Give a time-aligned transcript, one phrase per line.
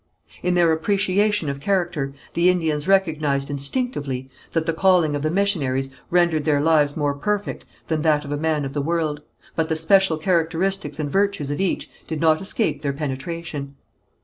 [0.41, 5.91] In their appreciation of character, the Indians recognized instinctively that the calling of the missionaries
[6.09, 9.21] rendered their lives more perfect than that of a man of the world,
[9.55, 13.75] but the special characteristics and virtues of each did not escape their penetration.